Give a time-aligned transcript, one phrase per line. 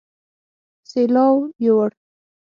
[0.89, 1.89] سېلاو يوړ